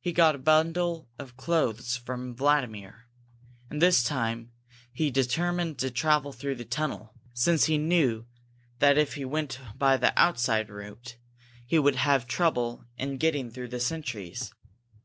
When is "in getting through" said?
12.98-13.68